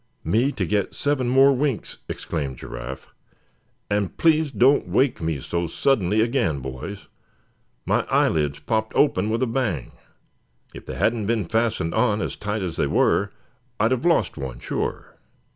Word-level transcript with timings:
me 0.23 0.51
to 0.51 0.65
get 0.65 0.95
seven 0.95 1.29
more 1.29 1.53
winks!" 1.55 1.99
exclaimed 2.09 2.57
Giraffe; 2.57 3.13
"and 3.87 4.17
please 4.17 4.49
don't 4.51 4.87
wake 4.87 5.21
me 5.21 5.39
so 5.39 5.67
suddenly 5.67 6.21
again, 6.21 6.57
boys. 6.59 7.07
My 7.85 8.03
eyelids 8.09 8.57
popped 8.57 8.95
open 8.95 9.29
with 9.29 9.43
a 9.43 9.45
bang. 9.45 9.91
If 10.73 10.87
they 10.87 10.95
hadn't 10.95 11.27
been 11.27 11.45
fastened 11.45 11.93
on 11.93 12.19
as 12.19 12.35
tight 12.35 12.63
as 12.63 12.77
they 12.77 12.87
were, 12.87 13.31
I'd 13.79 13.91
have 13.91 14.03
lost 14.03 14.37
one, 14.37 14.59
sure." 14.59 15.17